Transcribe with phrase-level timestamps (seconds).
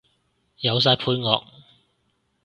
[0.61, 1.43] 有晒配樂